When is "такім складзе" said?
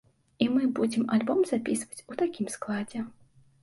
2.25-3.09